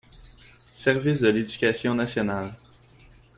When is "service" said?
0.73-1.21